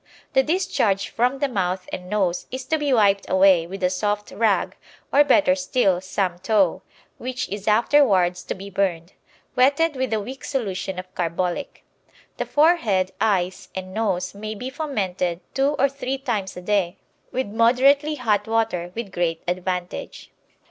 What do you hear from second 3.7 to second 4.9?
a soft rag